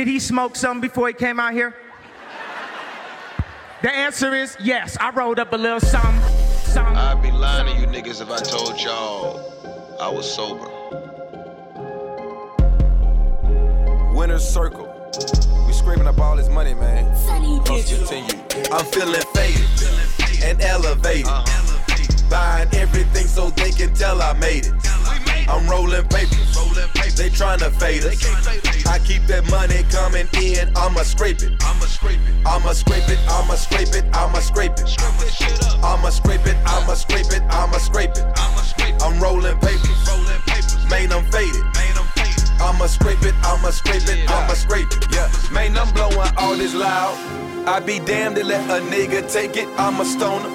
[0.00, 1.74] Did he smoke something before he came out here?
[3.82, 4.96] The answer is yes.
[4.98, 6.22] I rolled up a little something.
[6.64, 6.96] something.
[6.96, 10.70] I'd be lying to you niggas if I told y'all I was sober.
[14.14, 14.88] Winner's circle.
[15.66, 17.04] We scraping up all this money, man.
[17.68, 18.42] Let's continue.
[18.72, 21.26] I'm feeling faded and elevated.
[21.26, 22.30] Uh-huh.
[22.30, 24.72] Buying everything so they can tell I made it.
[25.46, 26.56] I'm rolling papers
[27.20, 28.16] they tryna fade us.
[28.86, 31.52] I keep that money coming in, I'ma scrape it.
[31.60, 34.88] I'ma scrape it, I'ma scrape it, I'ma scrape it, I'ma scrape it.
[35.84, 38.24] I'ma scrape it, I'ma scrape it, I'ma scrape it.
[39.04, 40.00] I'm rolling papers,
[40.88, 41.60] man, I'm faded.
[42.58, 45.04] I'ma scrape it, I'ma scrape it, I'ma scrape it.
[45.12, 47.16] Yeah, man, I'm blowing all this loud.
[47.68, 50.48] I be damned to let a nigga take it, I'm a stoner.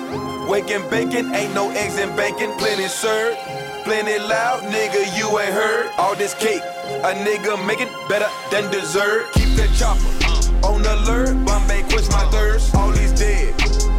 [0.50, 3.38] Waking bacon, ain't no eggs in bacon, plenty served
[3.85, 5.17] plenty loud, nigga.
[5.17, 6.62] You ain't heard all this cake.
[7.05, 9.31] A nigga making better than dessert.
[9.34, 11.45] Keep that chopper uh, on alert.
[11.45, 12.75] Bombay quench my thirst.
[12.75, 13.53] All these dead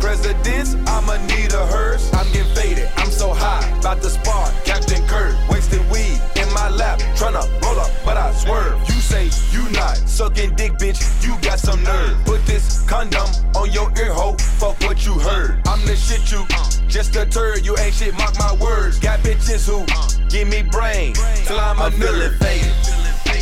[0.07, 2.13] presidents, I'ma need a hearse.
[2.15, 4.53] I'm getting faded, I'm so high, about to spar.
[4.65, 8.79] Captain Kirk, wasted weed in my lap, tryna roll up, but I swerve.
[8.89, 12.25] You say you not sucking dick, bitch, you got some nerve.
[12.25, 15.61] Put this condom on your ear hole, fuck what you heard.
[15.67, 19.01] I'm the shit you, uh, just a turd, you ain't shit, mark my words.
[19.01, 22.73] Got bitches who give me brain, till I'm a feeling faded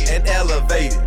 [0.09, 0.99] and elevated.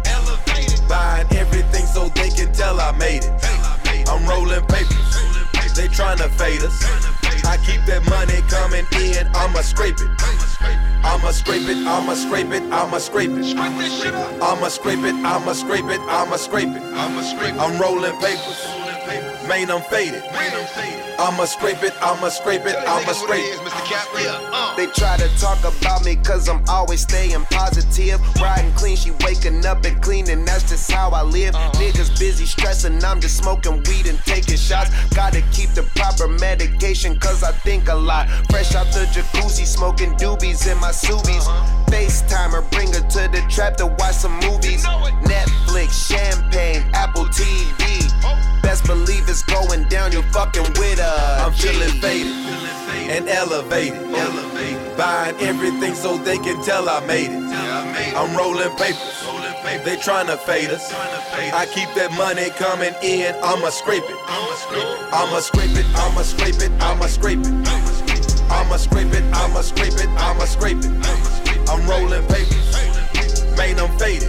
[0.88, 4.08] Buying everything so they can tell I made it.
[4.08, 6.84] I'm rolling papers, they tryna fade us.
[7.44, 10.08] I keep that money coming in, I'ma scrape it.
[11.04, 13.56] I'ma scrape it, I'ma scrape it, I'ma scrape it.
[13.56, 16.82] I'ma scrape it, I'ma scrape it, I'ma scrape it.
[17.60, 18.77] I'm rolling papers,
[19.48, 20.22] man, I'm faded.
[21.18, 23.58] I'ma scrape it, I'ma scrape it, I'ma scrape it.
[24.76, 28.20] They try to talk about me cause I'm always staying positive.
[28.40, 31.54] Riding clean, she waking up and cleaning, that's just how I live.
[31.54, 34.90] Niggas busy stressing, I'm just smoking weed and taking shots.
[35.14, 38.28] Gotta keep the proper medication cause I think a lot.
[38.50, 41.44] Fresh out the jacuzzi, smoking doobies in my subies.
[41.86, 44.84] FaceTimer, bring her to the trap to watch some movies.
[45.24, 48.47] Netflix, champagne, Apple TV.
[48.68, 51.40] Best believe it's going down, You're fucking with us.
[51.40, 52.36] I'm feeling faded
[53.08, 53.96] and elevated.
[54.94, 57.44] Buying everything so they can tell I made it.
[58.14, 59.24] I'm rolling papers.
[59.86, 60.92] They tryna fade us.
[60.92, 63.34] I keep that money coming in.
[63.42, 64.18] I'ma scrape it.
[65.16, 65.86] I'ma scrape it.
[65.96, 66.72] I'ma scrape it.
[66.82, 68.52] I'ma scrape it.
[68.52, 69.24] I'ma scrape it.
[69.32, 70.08] I'ma scrape it.
[70.20, 71.70] I'ma scrape it.
[71.70, 72.76] I'm rolling papers.
[73.56, 74.28] Man, I'm faded.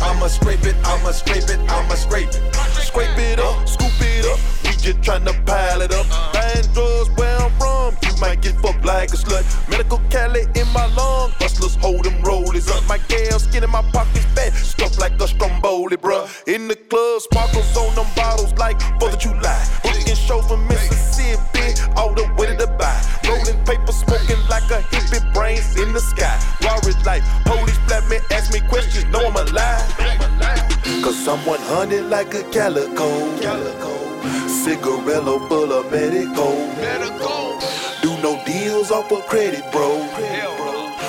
[0.00, 0.76] I'ma scrape it.
[0.86, 1.58] I'ma scrape it.
[1.68, 2.51] I'ma scrape it.
[2.92, 4.38] Scrape it up, scoop it up.
[4.64, 6.04] We just tryna pile it up.
[6.34, 7.96] Buying drugs where I'm from.
[8.04, 9.48] You might get fucked like a slut.
[9.66, 11.32] Medical Cali in my lung.
[11.40, 12.86] Hustlers hold them rollers up.
[12.86, 14.52] My gal skin in my pockets fat.
[14.52, 16.28] Stuff like a stromboli, bruh.
[16.46, 19.64] In the club, sparkles on them bottles like 4th of July.
[19.82, 22.92] Booking shows from Mississippi all the way to Dubai.
[23.26, 26.36] Rolling paper, smoking like a hippie, brains in the sky.
[26.60, 30.41] Rory like police flat me, ask me questions, know I'm alive.
[30.82, 33.08] Cause I'm 100 like a calico.
[33.40, 33.92] calico.
[34.50, 36.54] Cigarello full of medical.
[38.02, 40.00] Do no deals off of credit, bro.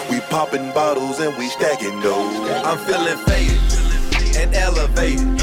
[0.10, 2.50] We popping bottles and we stacking those.
[2.64, 3.60] I'm feeling faded
[4.38, 5.42] and elevated.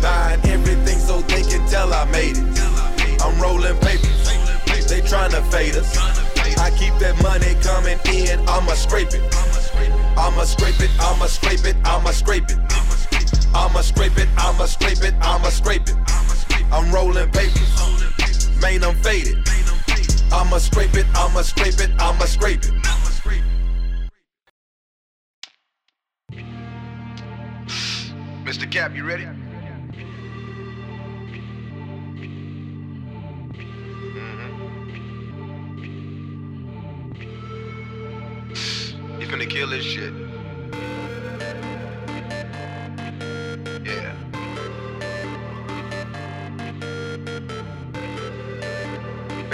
[0.00, 3.20] Buying everything so they can tell I made it.
[3.20, 4.28] I'm rolling papers.
[4.88, 5.96] They tryna fade us.
[6.58, 8.40] I keep that money coming in.
[8.48, 9.22] I'ma scrape it.
[10.16, 10.90] I'ma scrape it.
[11.00, 11.76] I'ma scrape it.
[11.76, 11.76] I'ma scrape it.
[11.84, 12.81] I'ma scrape it.
[13.54, 14.28] I'ma scrape it.
[14.36, 15.14] I'ma scrape it.
[15.20, 15.96] I'ma scrape it.
[16.72, 18.60] I'm rolling papers.
[18.60, 19.38] Main them faded.
[20.32, 21.06] I'ma scrape it.
[21.14, 21.90] I'ma scrape it.
[21.98, 22.72] I'ma scrape it.
[28.44, 28.70] Mr.
[28.70, 29.24] Cap, you ready?
[34.14, 34.62] Mm-hmm.
[39.20, 40.31] You finna kill this shit.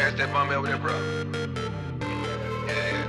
[0.08, 0.96] Pass that bomb over there, bro.
[2.66, 3.05] Yeah,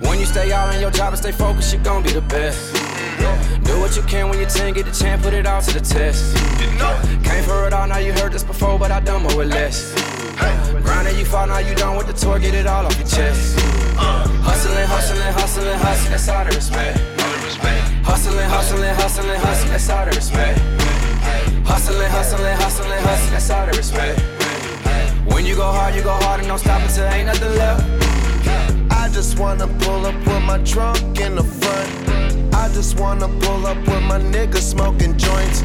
[0.00, 2.74] When you stay all in your job and stay focused, you're gonna be the best.
[2.74, 3.62] Mm-hmm.
[3.62, 5.78] Do what you can when you 10, get the chance, put it all to the
[5.78, 6.36] test.
[7.22, 9.94] Came for it all, now you heard this before, but I done more with less.
[10.82, 13.56] Grinding, you fall, now you done with the tour, get it all off your chest.
[13.96, 14.26] Uh.
[14.42, 16.98] Hustling, hustling, hustling, hustling, that's all the respect.
[18.02, 20.58] Hustling, hustling, hustling, hustling, that's all the respect.
[21.70, 24.39] Hustling, hustling, hustling, hustling, that's all the respect.
[25.40, 27.82] When you go hard, you go hard and don't stop until ain't nothing left.
[28.92, 32.54] I just wanna pull up with my trunk in the front.
[32.54, 35.62] I just wanna pull up with my niggas smoking joints.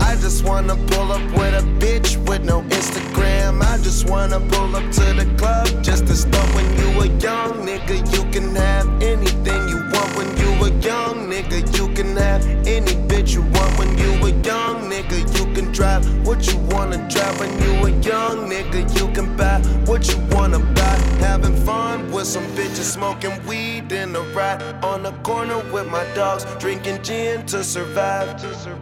[0.00, 3.60] I just wanna pull up with a bitch with no Instagram.
[3.62, 7.52] I just wanna pull up to the club just to start when you a young,
[7.68, 7.96] nigga.
[8.14, 11.76] You can have anything you want when you were young, nigga.
[11.76, 15.18] You can have any bitch you want when you a young, nigga.
[15.38, 18.82] You can drive what you wanna drive when you a young, nigga.
[18.98, 20.96] You can buy what you wanna buy.
[21.20, 26.04] Having fun with some bitches smoking weed in the ride on the corner with my
[26.14, 28.28] dogs, drinking gin to survive.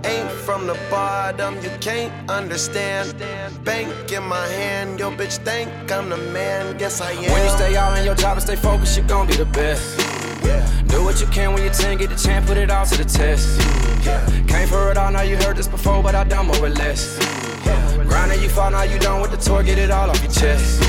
[0.05, 3.15] Ain't from the bottom, you can't understand.
[3.65, 6.79] Bank in my hand, your bitch think I'm the man.
[6.79, 7.33] Yes, I am.
[7.33, 10.16] When you stay all in your job and stay focused, you gon' be the best.
[10.87, 13.05] Do what you can when you 10, get the chance, put it all to the
[13.05, 13.61] test.
[14.07, 14.25] Yeah.
[14.47, 17.19] Came for it all, now you heard this before, but I done more or less.
[17.65, 18.05] Yeah.
[18.05, 20.83] Grinding, you fall, now you done with the tour, get it all off your chest.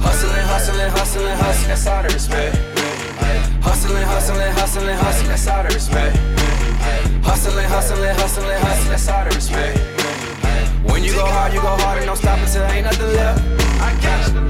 [0.00, 2.56] Hustling, hustling, hustling, hustling, that's all the respect.
[3.62, 6.16] Hustling, hustling, hustling, hustling, that's all the respect.
[7.22, 9.78] Hustling, hustling, hustling, hustling, that's all the respect.
[10.90, 13.69] When you go hard, you go hard and don't stop until ain't nothing left.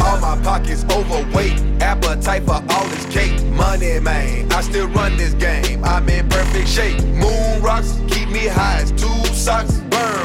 [0.02, 3.42] All my pockets overweight, appetite for all this cake.
[3.46, 5.84] Money, man, I still run this game.
[5.84, 7.00] I'm in perfect shape.
[7.04, 9.78] Moon rocks keep me high as two socks.
[9.90, 10.19] Burn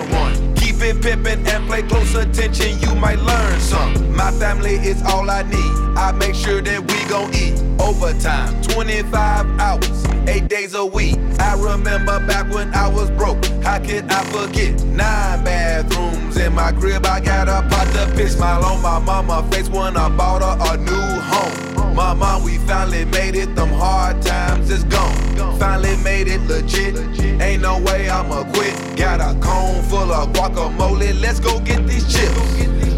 [0.86, 1.02] one.
[1.02, 4.16] Keep it pimpin' and play close attention, you might learn some.
[4.16, 5.98] My family is all I need.
[5.98, 7.62] I make sure that we gon' eat.
[7.80, 11.18] Overtime, 25 hours, 8 days a week.
[11.40, 13.44] I remember back when I was broke.
[13.64, 14.82] How could I forget?
[14.86, 17.06] Nine bathrooms in my crib.
[17.06, 18.36] I got a pot to piss.
[18.36, 21.96] Smile on my mama face when I bought her a new home.
[21.96, 23.56] Mama, we finally made it.
[23.56, 25.16] Them hard times is gone.
[25.60, 26.96] Finally made it legit.
[27.42, 28.98] Ain't no way I'ma quit.
[28.98, 30.75] Got a cone full of guacamole.
[30.78, 32.36] Let's go get these chips.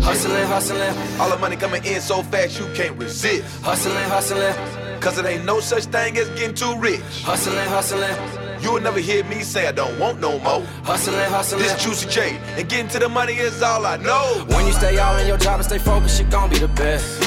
[0.03, 3.43] Hustling, hustling, All the money coming in so fast you can't resist.
[3.63, 7.01] hustling, hustling, Cause it ain't no such thing as getting too rich.
[7.23, 8.15] hustling, hustling,
[8.61, 10.61] You will never hear me say I don't want no more.
[10.83, 11.61] hustling, hustling.
[11.61, 14.45] This Juicy J and getting to the money is all I know.
[14.47, 17.21] When you stay all in your job and stay focused, you gon' be the best.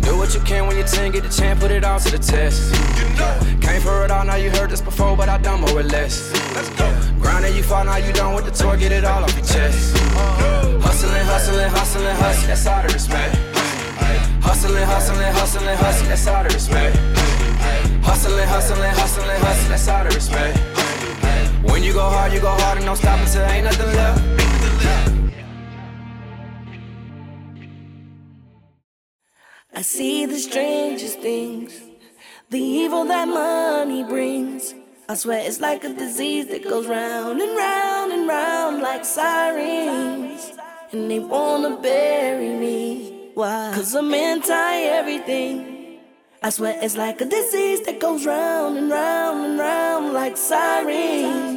[0.00, 2.18] Do what you can when you 10, get the chance, put it all to the
[2.18, 2.74] test.
[2.98, 5.78] You know, Came for it all, now you heard this before, but I done more
[5.78, 6.32] or less.
[6.54, 6.86] let's go.
[7.20, 9.96] Grinding, you fall, now you done with the tour, get it all off your chest.
[9.96, 10.78] Uh-huh.
[10.80, 13.34] Hustling, hustling, hustling, hustling, that's all the respect.
[14.42, 16.96] Hustling, hustling, hustling, hustling, that's all the respect.
[18.02, 20.58] Hustling, hustling, hustling, hustling, that's all the respect.
[21.70, 25.27] When you go hard, you go hard and don't stop until ain't nothing left.
[29.78, 31.72] I see the strangest things,
[32.50, 34.74] the evil that money brings.
[35.08, 40.50] I swear it's like a disease that goes round and round and round like sirens.
[40.90, 43.30] And they wanna bury me.
[43.34, 43.70] Why?
[43.72, 46.00] Cause I'm anti everything.
[46.42, 51.47] I swear it's like a disease that goes round and round and round like sirens.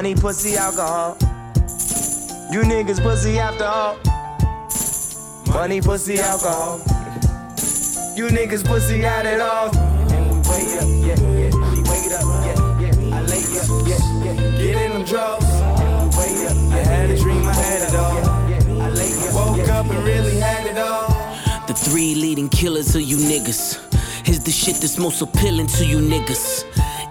[0.00, 1.14] Money, pussy, alcohol.
[2.50, 3.98] You niggas pussy after all.
[5.52, 6.78] Money, pussy, alcohol.
[8.16, 9.68] You niggas pussy at it all.
[9.76, 11.52] And we up, yeah, yeah.
[11.52, 11.80] We
[12.16, 13.14] up, yeah, yeah.
[13.14, 14.56] I lay up, yeah, yeah.
[14.56, 15.44] Get in them drugs.
[15.44, 16.56] And we up.
[16.72, 18.80] I had a dream, I had it all.
[18.80, 21.08] I lay up, woke up and really had it all.
[21.66, 23.76] The three leading killers of you niggas
[24.26, 26.64] is the shit that's most appealing to you niggas.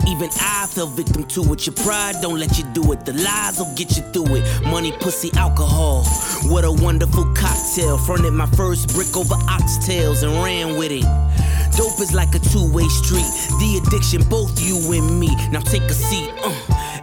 [0.09, 1.67] Even I fell victim to it.
[1.67, 3.05] Your pride don't let you do it.
[3.05, 4.63] The lies will get you through it.
[4.63, 6.03] Money, pussy, alcohol.
[6.45, 7.97] What a wonderful cocktail.
[7.99, 11.05] Fronted my first brick over oxtails and ran with it.
[11.77, 13.29] Dope is like a two-way street.
[13.61, 15.29] The addiction, both you and me.
[15.51, 16.31] Now take a seat.
[16.43, 16.55] Uh.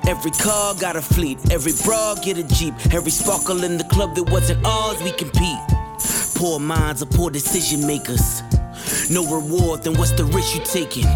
[0.09, 1.39] Every car got a fleet.
[1.51, 2.75] Every bra get a jeep.
[2.93, 5.59] Every sparkle in the club that wasn't ours, we compete.
[6.35, 8.43] Poor minds are poor decision makers.
[9.09, 11.07] No reward, then what's the risk you taking?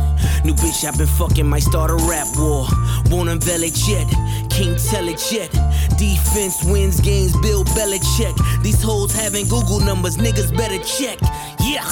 [0.44, 2.66] New bitch I've been fucking might start a rap war.
[3.10, 4.06] Won't unveil it yet,
[4.48, 5.50] can't tell it yet.
[5.98, 8.62] Defense wins games, Bill Belichick.
[8.62, 11.18] These hoes having Google numbers, niggas better check.
[11.60, 11.84] Yeah.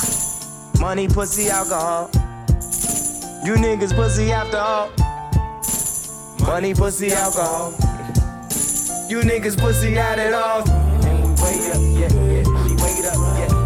[0.78, 2.10] Money, pussy, alcohol.
[3.44, 4.90] You niggas pussy after all.
[6.46, 7.72] Money, pussy, alcohol.
[9.08, 10.62] You niggas pussy at it all.
[10.70, 12.44] And we wait up, yeah, yeah.
[12.64, 13.57] We wait up, yeah,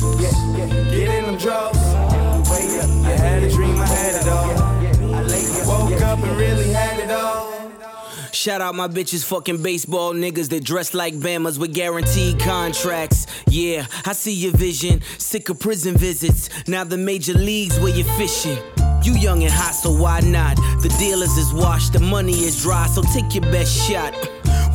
[0.00, 1.78] Get in them drugs.
[1.78, 4.50] I had a dream, I had it all.
[5.14, 7.58] I woke up and really had it all.
[8.32, 13.26] Shout out my bitches, fucking baseball niggas that dress like Bamas with guaranteed contracts.
[13.48, 15.02] Yeah, I see your vision.
[15.18, 16.48] Sick of prison visits.
[16.68, 18.58] Now the major leagues where you're fishing.
[19.02, 20.56] You young and hot, so why not?
[20.82, 24.14] The dealers is washed, the money is dry, so take your best shot.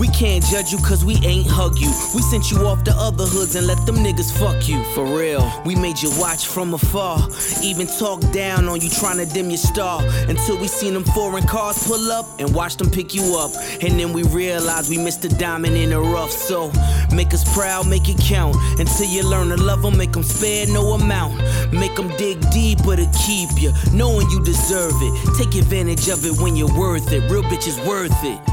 [0.04, 1.88] We can't judge you cause we ain't hug you.
[2.14, 4.84] We sent you off to other hoods and let them niggas fuck you.
[4.94, 7.26] For real, we made you watch from afar.
[7.62, 10.04] Even talk down on you trying to dim your star.
[10.28, 13.52] Until we seen them foreign cars pull up and watch them pick you up.
[13.82, 16.32] And then we realized we missed a diamond in the rough.
[16.32, 16.70] So
[17.16, 18.58] make us proud, make it count.
[18.82, 21.42] Until you learn to love them, make them spare no amount.
[21.72, 25.38] Make them dig deeper to keep you, knowing you deserve it.
[25.38, 27.22] Take advantage of it when you're worth it.
[27.32, 28.53] Real bitches worth it.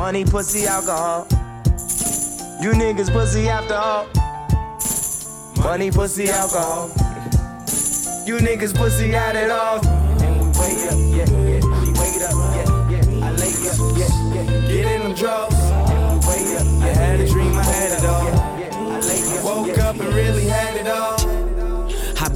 [0.00, 1.26] Money, pussy, alcohol.
[2.58, 4.06] You niggas pussy after all.
[5.62, 6.88] Money, pussy, alcohol.
[8.26, 9.78] You niggas pussy had it all.
[10.22, 11.60] And we wait up, yeah, yeah.
[11.82, 13.26] We wait up, yeah, yeah.
[13.26, 14.68] I lay up, yeah, yeah.
[14.68, 15.54] Get in them drugs.
[15.54, 16.66] And we wait up.
[16.82, 18.28] I had a dream, I had it all.
[18.32, 21.19] I woke up and really had it all.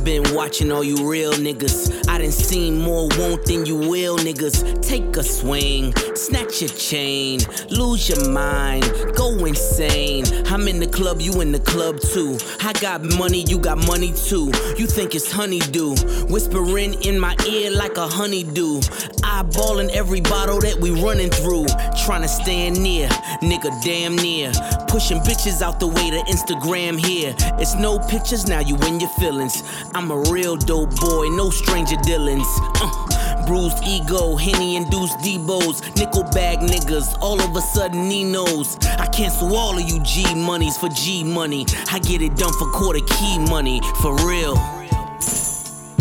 [0.05, 2.07] Been watching all you real niggas.
[2.11, 4.87] I done seen more won't than you will, niggas.
[4.87, 8.85] Take a swing, snatch your chain, lose your mind,
[9.17, 10.27] go insane.
[10.47, 12.37] I'm in the club, you in the club too.
[12.61, 14.53] I got money, you got money too.
[14.77, 15.95] You think it's honeydew,
[16.29, 18.81] whispering in my ear like a honeydew.
[19.25, 21.65] Eyeballing every bottle that we running through.
[22.05, 23.09] Trying to stand near,
[23.41, 24.53] nigga, damn near.
[24.89, 27.35] Pushing bitches out the way to Instagram here.
[27.59, 29.63] It's no pictures, now you in your feelings.
[29.95, 32.49] I'm a real dope boy, no stranger dealings.
[32.81, 38.77] Uh, bruised ego, Henny induced Debos, nickel bag niggas, all of a sudden Ninos.
[38.99, 41.65] I cancel all of you G monies for G money.
[41.93, 44.57] I get it done for quarter key money, for real.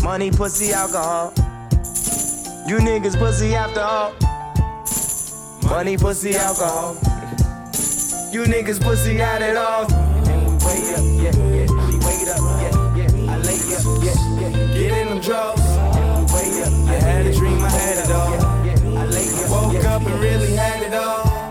[0.01, 1.31] Money, pussy, alcohol.
[2.67, 4.13] You niggas pussy after all.
[5.69, 6.95] Money, pussy, alcohol.
[8.33, 9.85] You niggas pussy had it all.
[9.93, 11.87] And we wait up, yeah, yeah.
[11.87, 12.72] We wait up, yeah,
[15.23, 15.61] drugs.
[15.61, 18.33] I had a dream, I had it all.
[18.97, 21.43] I woke up and really had it all.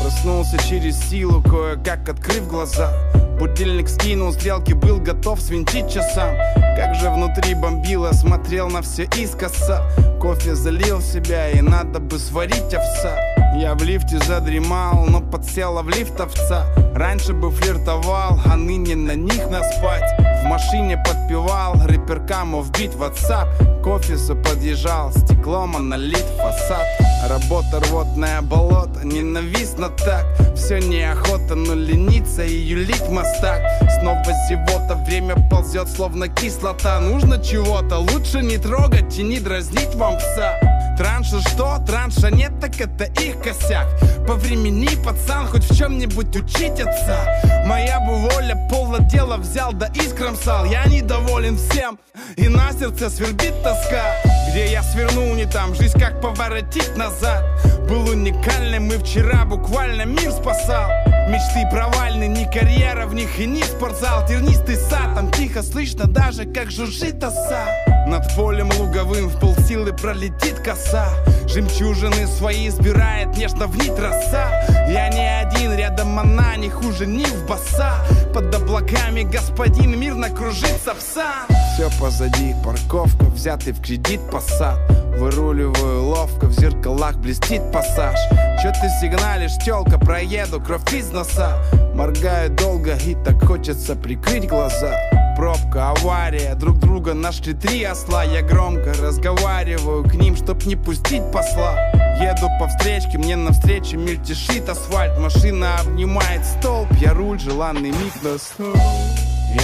[0.00, 2.92] Проснулся через силу, кое-как открыв глаза.
[3.38, 6.36] Будильник скинул, стрелки был готов свинтить часам.
[6.76, 9.82] Как же внутри бомбило, смотрел на все искоса.
[10.20, 15.88] Кофе залил себя и надо бы сварить овса Я в лифте задремал, но подсела в
[15.88, 20.02] лифт овца Раньше бы флиртовал, а ныне на них наспать.
[20.42, 23.82] В машине подпевал, рэперкам вбит в WhatsApp.
[23.82, 25.98] К офису подъезжал, стеклом а
[26.42, 26.86] фасад.
[27.28, 30.26] Работа рвотное болото, ненавистно так.
[30.56, 33.62] Все неохота, но лениться и юлить мастак
[34.00, 36.98] Снова зевота, время ползет словно кислота.
[37.00, 40.67] Нужно чего-то, лучше не трогать и не дразнить вам пса
[40.98, 41.78] Транша что?
[41.86, 43.86] Транша нет, так это их косяк.
[44.26, 47.24] По времени, пацан, хоть в чем-нибудь учить отца
[47.66, 50.64] Моя бы воля полно дела взял, да искром сал.
[50.64, 52.00] Я недоволен всем,
[52.36, 54.16] и на сердце свербит тоска.
[54.50, 57.44] Где я свернул не там, жизнь как поворотить назад.
[57.88, 60.90] Был уникальным и вчера буквально мир спасал.
[61.28, 64.26] Мечты провальны, ни карьера в них и ни спортзал.
[64.26, 67.68] Тернистый сад, там тихо слышно даже как жужжит оса
[68.08, 71.10] Над полем луговым в полсилы пролетит коса.
[71.46, 74.48] Жемчужины свои сбирает нежно в нить роса.
[74.88, 77.96] Я не один, рядом она не хуже ни в баса
[78.32, 81.46] Под облаками господин мирно кружится пса.
[81.74, 84.78] Все позади, парковка, взятый в кредит посад.
[85.18, 88.18] Выруливаю ловко, в зеркалах блестит пассаж.
[88.62, 91.62] Чё ты сигналишь, тёлка, проеду, кровь из носа.
[91.94, 94.94] Моргаю долго и так хочется прикрыть глаза
[95.38, 98.24] Пробка, авария, друг друга нашли три осла.
[98.24, 101.78] Я громко разговариваю к ним, чтоб не пустить посла.
[102.20, 105.16] Еду по встречке, мне навстречу мельтешит асфальт.
[105.20, 108.74] Машина обнимает столб, я руль, желанный миг настал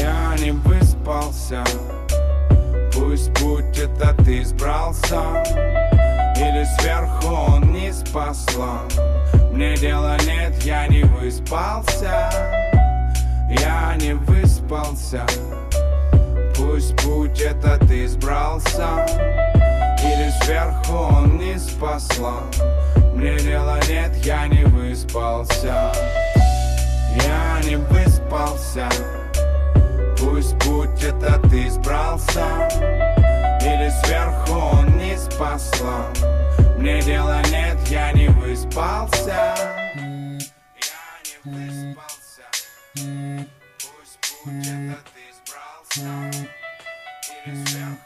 [0.00, 1.64] Я не выспался.
[2.94, 5.42] Пусть путь этот избрался
[6.36, 8.82] Или сверху он не спасла.
[9.50, 12.30] Мне дела нет, я не выспался.
[13.50, 15.26] Я не выспался
[16.74, 19.06] Пусть путь этот избрался
[20.02, 22.42] Или сверху он не спасла.
[23.14, 25.92] Мне дела нет, я не выспался.
[27.22, 28.88] Я не выспался.
[30.18, 32.68] Пусть путь этот избрался
[33.60, 36.08] Или сверху он не спасла.
[36.76, 39.54] Мне дела нет, я не выспался.
[39.94, 42.42] Я не выспался.
[43.78, 46.63] Пусть путь этот избрался Или
[47.44, 47.98] сверху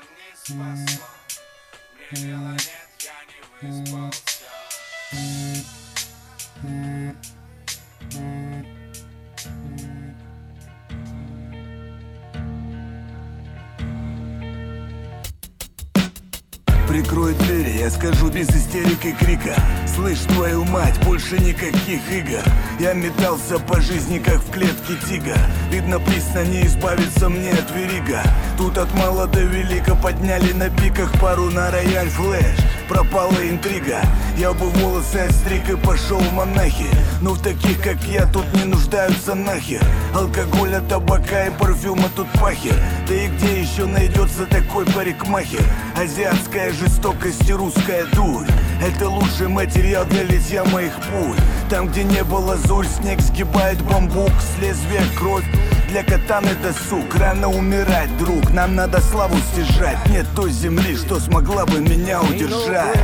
[0.00, 1.08] не спасла
[2.10, 2.62] Мне дела нет,
[3.00, 4.25] я не выспался
[16.96, 19.54] Прикрой двери, я скажу без истерик и крика.
[19.94, 22.42] Слышь, твою мать, больше никаких игр.
[22.80, 25.36] Я метался по жизни, как в клетке тигра.
[25.70, 28.22] Видно, присно не избавиться мне от верига.
[28.56, 32.56] Тут от мала до велика подняли на пиках пару на рояль флэш
[32.88, 34.00] Пропала интрига.
[34.36, 36.86] Я бы волосы отстриг и пошел в монахи.
[37.20, 39.82] Но в таких, как я, тут не нуждаются нахер
[40.14, 42.74] Алкоголя, табака и парфюма тут пахер
[43.08, 45.64] Да и где еще найдется такой парикмахер?
[45.96, 48.46] Азиатская жестокость и русская дурь.
[48.80, 51.36] Это лучший материал для литья моих пуль.
[51.70, 55.44] Там, где не было зуль, снег сгибает бамбук С лезвия кровь
[55.96, 59.96] для катаны досуг Рано умирать, друг, нам надо славу стяжать.
[60.10, 62.98] Нет той земли, что смогла бы меня удержать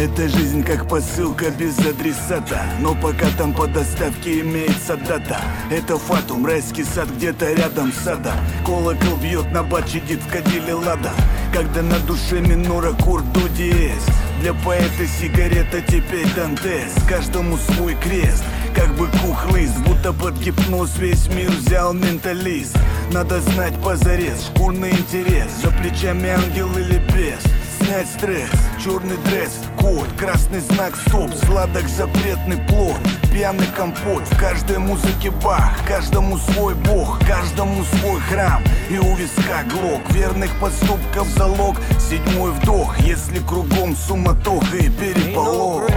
[0.00, 2.62] Эта жизнь как посылка без адресата.
[2.80, 5.38] Но пока там по доставке имеется дата.
[5.70, 8.32] Это фатум, райский сад где-то рядом с садом
[8.64, 11.10] Колокол бьет на бат, чадит в кадиле лада.
[11.52, 14.02] Когда на душе минора курду диез
[14.40, 16.94] Для поэта сигарета теперь Дантес.
[17.06, 18.42] Каждому свой крест.
[18.74, 22.74] Как бы кухлыст Будто под гипноз весь мир взял менталист.
[23.12, 25.50] Надо знать позарез, шкурный интерес.
[25.62, 27.59] За плечами ангел или бес
[27.90, 32.96] Снять стресс, черный дресс, код Красный знак стоп, сладок запретный плод.
[33.32, 35.76] Пьяный компот, в каждой музыке бах.
[35.88, 38.62] Каждому свой бог, каждому свой храм.
[38.90, 41.78] И у виска глок, верных поступков залог.
[41.98, 45.90] Седьмой вдох, если кругом суматоха и переполох.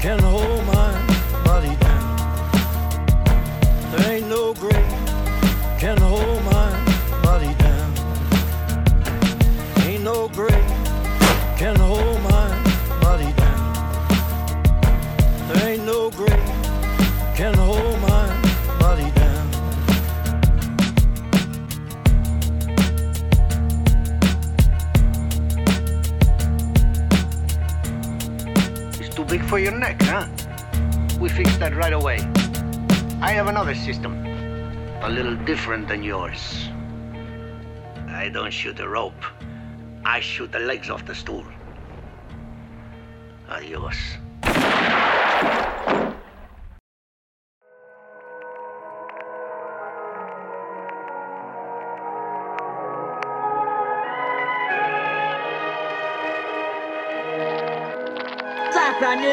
[0.00, 0.20] Can
[33.34, 34.14] have another system,
[35.02, 36.68] a little different than yours.
[38.06, 39.24] I don't shoot a rope,
[40.04, 41.44] I shoot the legs off the stool.
[43.48, 43.96] Adios.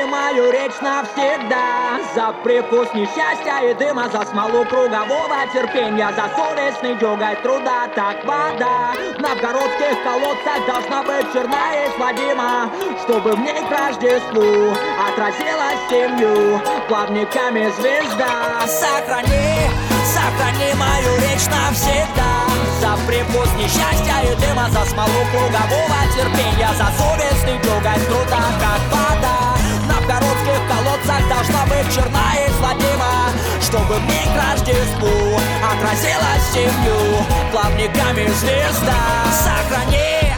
[0.05, 1.99] Мою речь навсегда.
[2.15, 8.93] За прикус несчастья и дыма За смолу кругового терпения За совестный дёготь труда Так вода.
[9.15, 12.69] В новгородских колодцах Должна быть черная и сводима
[13.03, 14.73] Чтобы в ней к Рождеству
[15.07, 18.65] Отразилась семью Плавниками звезда.
[18.65, 19.69] Сохрани,
[20.13, 22.31] сохрани мою речь навсегда.
[22.81, 29.50] За прикус несчастья и дыма За смолу кругового терпения За совестный дёготь труда Как вода
[30.53, 33.29] в колодцах Должна быть черна и злодима
[33.61, 38.95] Чтобы ней к Рождеству Отразилась семью Плавниками звезда.
[39.31, 40.33] Сохрани!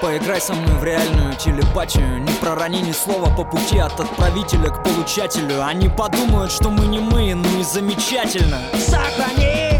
[0.00, 4.84] Поиграй со мной в реальную телепатию Не пророни ни слова по пути от отправителя к
[4.84, 5.64] получателю.
[5.64, 8.58] Они подумают, что мы не мы, ну и замечательно.
[8.74, 9.75] Сохрани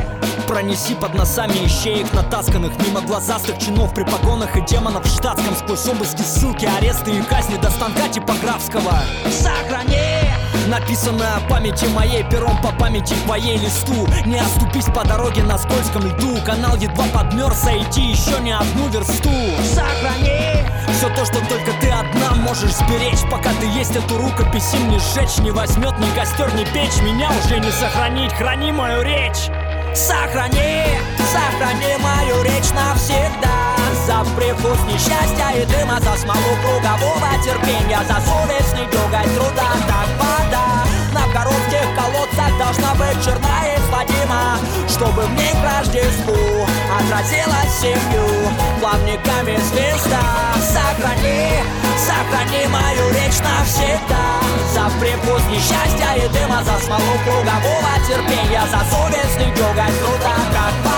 [0.46, 5.56] Пронеси под носами ищеек натасканных Мимо глазастых чинов при погонах и демонов в штатском.
[5.56, 8.92] Сквозь обыски, ссылки, аресты и казни до станка типографского.
[9.30, 10.30] Сохрани
[10.68, 14.06] Написанное памяти моей пером по памяти твоей листу.
[14.24, 16.36] Не оступись по дороге на скользком льду.
[16.44, 19.30] Канал едва подмер, сойти еще не одну версту.
[19.74, 20.64] Сохрани
[20.96, 23.28] все то, что только ты одна можешь сберечь.
[23.30, 27.02] Пока ты есть эту рукопись им не сжечь Не возьмет ни костер, ни печь.
[27.02, 29.50] Меня уже не сохранить, храни мою речь
[29.96, 30.84] Сохрани,
[31.32, 33.76] сохрани мою речь навсегда.
[34.06, 39.72] За привкус несчастья и дыма За смолу кругового терпения За совестный дюгой труда.
[39.88, 40.65] Так вода
[41.16, 46.36] на коротких колодцах Должна быть черная и Чтобы в ней к Рождеству
[46.98, 48.26] Отразилась семью.
[48.80, 50.22] Плавниками звезда
[50.60, 51.64] Сохрани,
[51.96, 54.24] сохрани мою речь навсегда.
[54.74, 60.95] За привкус несчастья и дыма За смолу кругового терпения За совестный дюгой труда как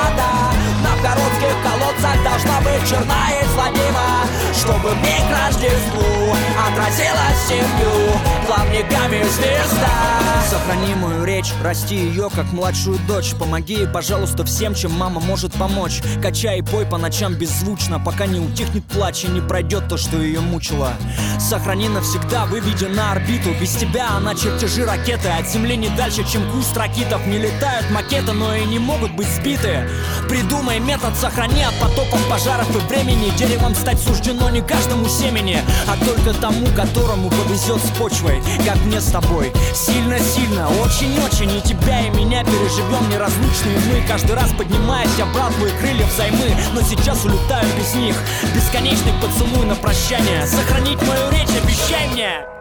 [1.03, 9.23] коротких колодцах должна быть черна и злодима Чтобы в ней к Рождеству отразилась семью Плавниками
[9.23, 10.29] звезда.
[10.49, 13.35] Сохрани мою речь, расти ее как младшую дочь.
[13.39, 16.01] Помоги пожалуйста, всем, чем мама может помочь.
[16.23, 20.17] Качай и пой по ночам беззвучно Пока не утихнет плач и не пройдет то, что
[20.17, 20.95] ее мучило.
[21.39, 25.29] Сохрани навсегда, выведи на орбиту Без тебя она чертежи ракеты.
[25.29, 27.27] От земли не дальше, чем куст ракитов.
[27.27, 29.87] Не летают макеты, но и не могут быть сбиты.
[30.29, 33.31] Придумай метод, сохрани от потопов, пожаров и времени.
[33.37, 39.01] Деревом стать суждено не каждому семени А только тому, которому повезет с почвой Как мне
[39.01, 39.53] с тобой.
[39.75, 46.57] Сильно-сильно, очень-очень И тебя и меня переживем неразлучные мы Каждый раз поднимаясь, обратывая крылья взаймы
[46.73, 48.17] Но сейчас улетаю без них.
[48.55, 50.47] Бесконечный поцелуй на прощание.
[50.47, 52.58] Сохранить мою речь, обещай мне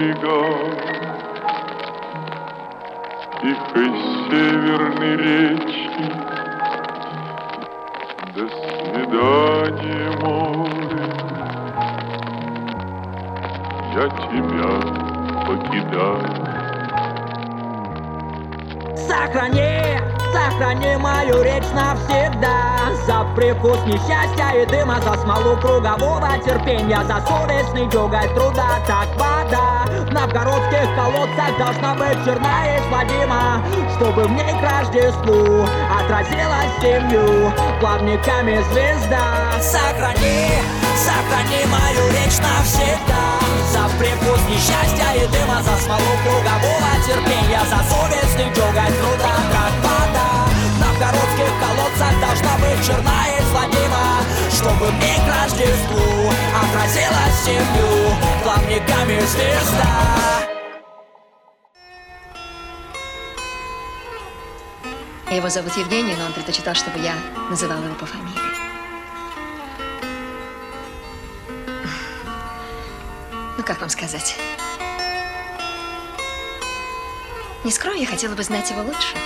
[0.00, 0.40] берега.
[3.40, 3.90] Тихой
[4.28, 6.12] северной речки
[8.34, 11.04] До свидания, море.
[13.94, 14.72] Я тебя
[15.46, 16.59] покидаю
[19.08, 19.98] Сохрани,
[20.32, 22.70] сохрани мою речь навсегда.
[23.06, 28.78] За привкус несчастья и дыма За смолу кругового терпения За совестный дюгой труда.
[28.86, 33.62] Так вода в новгородских колодцах Должна быть черна и Владима
[33.96, 35.66] Чтобы в ней к Рождеству
[35.98, 39.52] Отразилась семью Плавниками звезда.
[39.60, 40.50] Сохрани,
[40.96, 43.40] сохрани мою речь навсегда.
[43.72, 45.26] За привкус несчастья и
[45.62, 52.86] За смолу кругового терпения За совестный дюгой труда Как вода в новгородских колодцах Должна быть
[52.86, 54.06] черна и Владима
[54.50, 60.10] Чтобы в ней к Рождеству Отразилась семью Плавниками звезда
[65.30, 67.14] Его зовут Евгений, но он предпочитал, чтобы я
[67.50, 68.34] называла его по фамилии.
[73.56, 74.36] Ну, как вам сказать?
[77.62, 79.16] Не скрою, я хотела бы знать его лучше.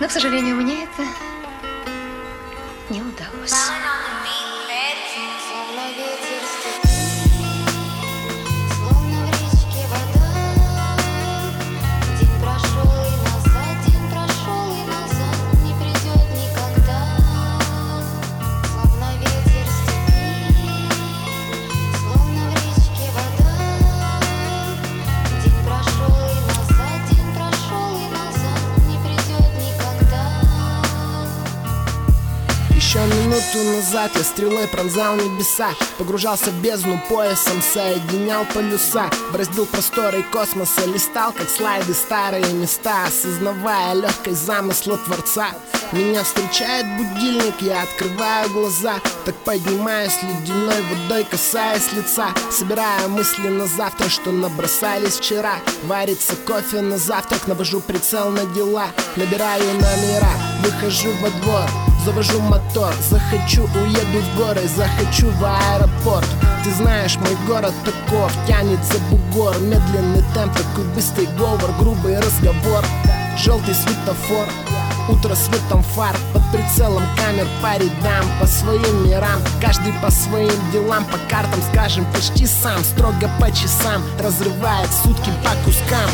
[0.00, 1.29] Но, к сожалению, мне это
[34.14, 41.48] я стрелой пронзал небеса Погружался в бездну поясом, соединял полюса Браздил просторы космоса, листал как
[41.48, 45.48] слайды старые места Осознавая легкость замысла Творца.
[45.92, 53.66] Меня встречает будильник, я открываю глаза Так поднимаюсь ледяной водой, касаясь лица Собирая мысли на
[53.66, 55.56] завтра, что набросались вчера.
[55.84, 60.30] Варится кофе на завтрак, навожу прицел на дела Набираю номера,
[60.62, 66.26] выхожу во двор Завожу мотор, захочу, уеду в горы, захочу в аэропорт.
[66.64, 69.58] Ты знаешь, мой город таков, тянет за бугор.
[69.58, 72.82] Медленный темп, такой быстрый говор, грубый разговор.
[73.36, 74.48] Желтый светофор,
[75.10, 76.16] утро светом фар.
[76.32, 79.40] Под прицелом камер по рядам, по своим мирам.
[79.60, 82.82] Каждый по своим делам, по картам, скажем, почти сам.
[82.82, 86.08] Строго по часам, разрывает сутки по кускам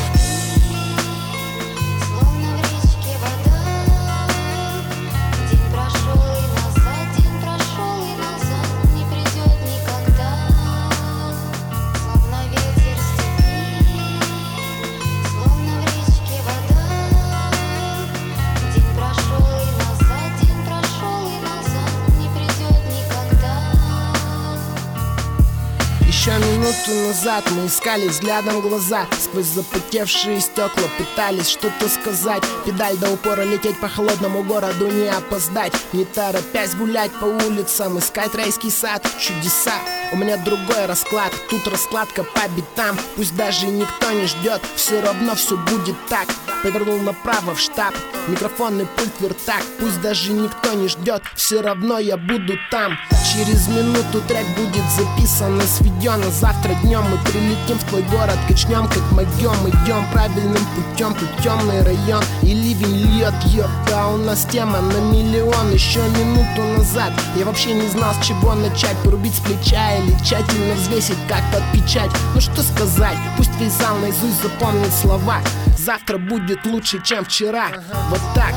[27.26, 27.44] назад.
[27.50, 29.06] Мы искали взглядом глаза.
[29.18, 32.42] Сквозь запотевшие стекла пытались что-то сказать.
[32.64, 35.72] Педаль до упора лететь по холодному городу не опоздать.
[35.92, 39.04] Не торопясь гулять по улицам, искать райский сад.
[39.18, 39.74] Чудеса,
[40.12, 42.96] у меня другой расклад Тут раскладка по битам.
[43.16, 46.26] Пусть даже никто не ждет, все равно все будет так.
[46.62, 47.94] Повернул направо в штаб,
[48.28, 49.62] микрофонный пульт вертак.
[49.78, 52.96] Пусть даже никто не ждет, все равно я буду там.
[53.32, 58.38] Через минуту трек будет записан и сведен А завтра днем мы прилетим в твой город
[58.48, 62.22] Качнем как могем, идем правильным путем Тут темный район.
[62.42, 65.72] И ливень льет, ёп Да у нас тема на миллион.
[65.72, 70.74] Еще минуту назад я вообще не знал с чего начать Порубить с плеча или тщательно
[70.74, 75.40] взвесить как под печать Ну что сказать, пусть весь зал наизусть запомнит слова.
[75.78, 77.68] Завтра будет лучше, чем вчера.
[78.10, 78.54] Вот так.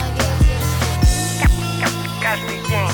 [2.22, 2.90] Каждый день.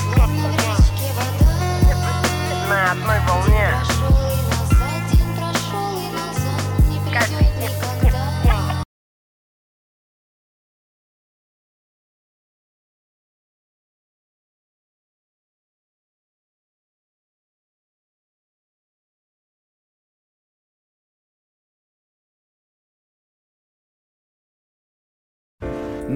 [2.68, 4.15] На одной волне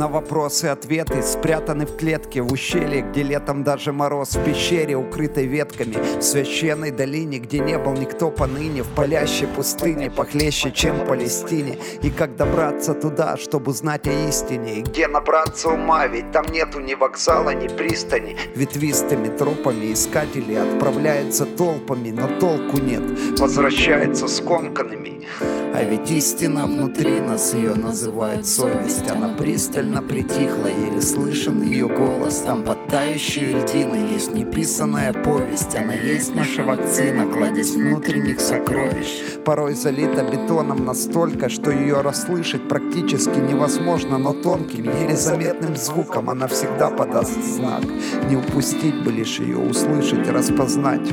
[0.00, 5.44] На вопросы ответы спрятаны в клетке В ущелье, где летом даже мороз В пещере, укрытой
[5.44, 11.06] ветками В священной долине, где не был никто поныне В палящей пустыне, похлеще, чем в
[11.06, 11.76] Палестине.
[12.00, 14.78] И как добраться туда, чтобы узнать о истине?
[14.78, 18.38] И где набраться ума, ведь там нету ни вокзала, ни пристани.
[18.54, 23.02] Ветвистыми тропами искатели отправляются толпами Но толку нет,
[23.38, 25.26] возвращаются скомканными.
[25.74, 29.08] А ведь истина внутри нас, ее называют совесть.
[29.10, 35.94] Она пристально притихла, еле слышен ее голос Там под тающей льдиной есть неписанная повесть Она
[35.94, 39.40] есть наша вакцина, кладезь внутренних сокровищ.
[39.44, 46.46] Порой залита бетоном настолько, что ее расслышать практически невозможно Но тонким, еле заметным звуком она
[46.46, 47.82] всегда подаст знак.
[48.28, 51.08] Не упустить бы лишь ее, услышать, распознать.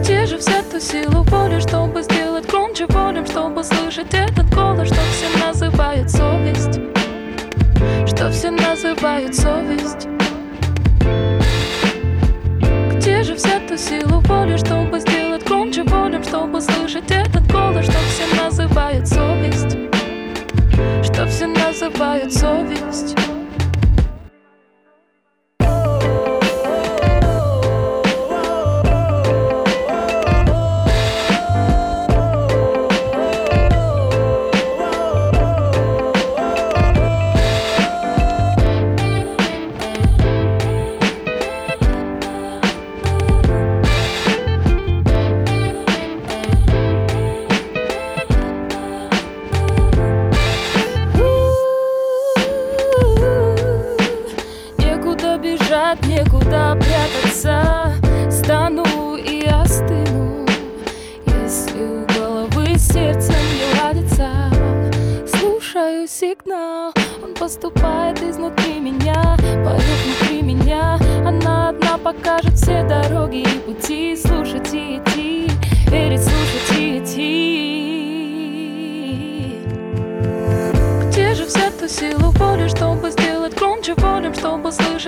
[0.00, 1.97] Где же взять ту силу воли, чтобы
[2.78, 6.80] громче волем, чтобы слышать этот голос, что все называют совесть,
[8.06, 10.06] что все называют совесть.
[12.94, 17.98] Где же взять ту силу воли, чтобы сделать громче волем, чтобы слышать этот голос, что
[17.98, 19.76] все называют совесть,
[21.02, 23.27] что все называют совесть.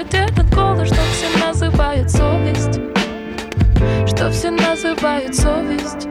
[0.01, 2.81] Чтобы слышать этот голос, что все называют совесть,
[4.07, 6.09] что все называют совесть.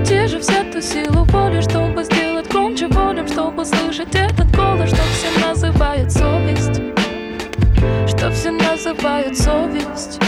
[0.00, 5.02] Где же взять ту силу воли, чтобы сделать громче волем, чтобы слышать этот голос, что
[5.02, 6.80] все называют совесть,
[8.06, 10.20] что все называют совесть.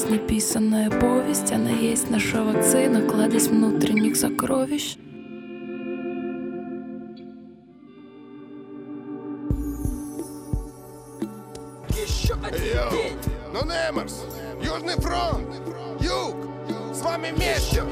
[0.00, 4.96] Есть неписанная повесть Она есть наша вакцина, кладезь внутренних сокровищ
[17.20, 17.82] вами вместе.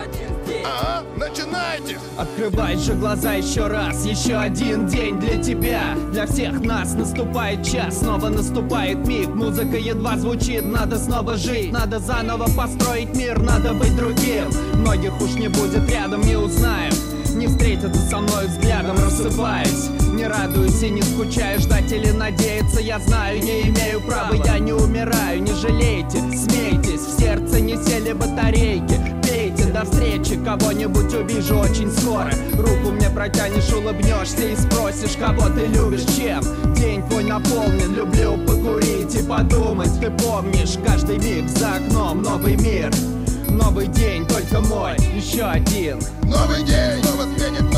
[0.64, 1.98] Ага, начинайте.
[2.16, 5.94] Открывай же глаза еще раз Еще один день для тебя.
[6.12, 9.28] Для всех нас наступает час Снова наступает миг.
[9.28, 11.72] Музыка едва звучит Надо снова жить.
[11.72, 14.50] Надо заново построить мир Надо быть другим.
[14.74, 16.92] Многих уж не будет рядом Не узнаем.
[17.34, 19.90] Не встретятся со мной взглядом, рассыпаясь.
[20.12, 22.80] Не радуюсь и не скучаю, ждать или надеяться.
[22.80, 25.40] Я знаю, не имею права, я не умираю.
[25.40, 29.17] Не жалейте, смейтесь, в сердце не сели батарейки
[29.78, 32.32] до встречи, кого-нибудь увижу очень скоро.
[32.54, 36.42] Руку мне протянешь, улыбнешься и спросишь, кого ты любишь, чем?
[36.74, 40.00] День твой наполнен, люблю покурить и подумать.
[40.00, 42.90] Ты помнишь, каждый миг за окном новый мир.
[43.48, 46.00] Новый день, только мой, еще один.
[46.22, 47.72] Новый день, снова сменит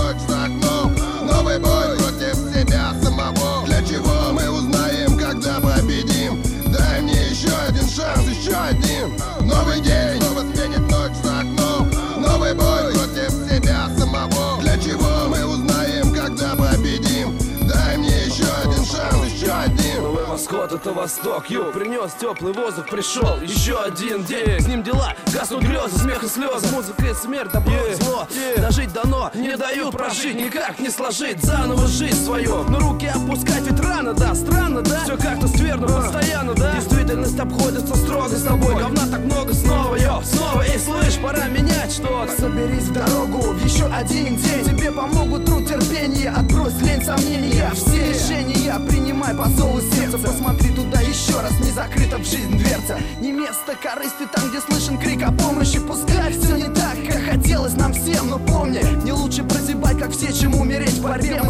[20.80, 24.60] это восток, ю Принес теплый воздух, пришел еще один день.
[24.60, 26.74] С ним дела, гаснут грезы, смех и слезы.
[26.74, 28.26] Музыка и смерть, добро и зло.
[28.56, 31.42] Дожить дано, не дают прожить Никак не сложить.
[31.42, 33.62] Заново жизнь свою Но руки опускать.
[33.62, 35.00] Ведь рано, да, странно, да?
[35.04, 36.74] Все как-то скверно, постоянно, да?
[36.74, 38.74] Действительность обходится строго с тобой.
[38.74, 42.32] Говна так много снова, йо, снова Эй, слышь, пора менять что-то.
[42.38, 44.64] Соберись в дорогу еще один день.
[44.64, 46.30] Тебе помогут труд, терпение.
[46.30, 47.70] Отбрось лень, сомнения.
[47.74, 48.12] Все.
[48.12, 50.18] Решения принимай по зову сердца.
[50.18, 52.98] Посмотри туда еще раз, не закрыта в жизнь дверца.
[53.20, 55.78] Не место корысти там, где слышен крик о помощи.
[55.78, 60.32] Пускай все не так, как хотелось нам всем Но помни, не лучше прозябать, как все,
[60.32, 61.42] чем умереть в борьбе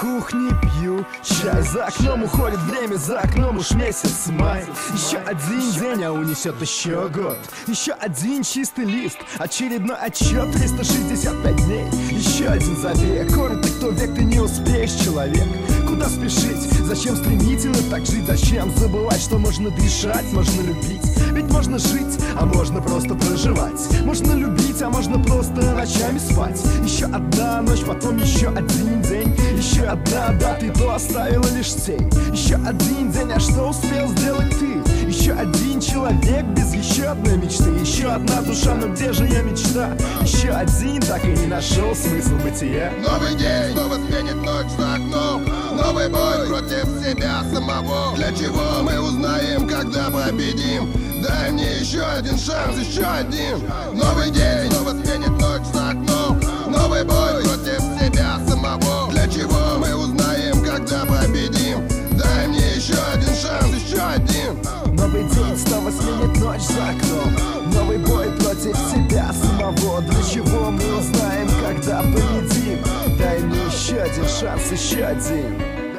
[0.00, 6.04] кухне, пью чай За окном уходит время, за окном уж месяц май Еще один день,
[6.04, 13.32] а унесет еще год Еще один чистый лист, очередной отчет 365 дней, еще один забег
[13.34, 15.46] Коротко, кто век, ты не успеешь, человек
[15.86, 16.62] Куда спешить?
[16.84, 18.26] Зачем стремительно так жить?
[18.26, 21.02] Зачем забывать, что можно дышать, можно любить?
[21.32, 26.60] Ведь можно жить, а можно просто проживать Можно любить, а можно просто ночами спать.
[26.84, 29.34] Еще одна ночь, потом еще один день.
[29.56, 32.06] Еще одна, да, ты то оставила лишь тень.
[32.34, 34.66] Еще один день, а что успел сделать ты?
[35.08, 37.70] Еще один человек без еще одной мечты.
[37.80, 39.96] Еще одна душа, но где же ее мечта?
[40.20, 42.92] Еще один так и не нашел смысл бытия.
[43.00, 45.46] Новый день, снова сменит ночь за окном.
[45.78, 48.14] Новый бой против себя самого.
[48.16, 53.58] Для чего мы узнаем, когда победим Дай мне еще один шанс, еще один.
[53.92, 56.40] Новый день, снова сменит ночь за окном.
[56.68, 59.10] Новый бой против себя самого.
[59.10, 61.86] Для чего мы узнаем, когда победим?
[62.16, 64.96] Дай мне еще один шанс, еще один.
[64.96, 67.70] Новый день снова сменит ночь за окном.
[67.72, 70.00] Новый бой против себя самого.
[70.00, 72.78] Для чего мы узнаем, когда победим?
[73.18, 75.89] Дай мне еще один шанс, еще один